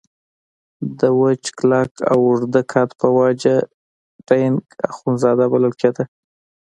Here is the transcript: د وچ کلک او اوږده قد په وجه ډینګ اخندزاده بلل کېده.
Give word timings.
د 0.99 1.01
وچ 1.21 1.43
کلک 1.57 1.91
او 2.11 2.19
اوږده 2.27 2.61
قد 2.71 2.89
په 2.99 3.07
وجه 3.17 3.55
ډینګ 4.27 4.57
اخندزاده 4.89 5.45
بلل 5.53 5.73
کېده. 5.81 6.03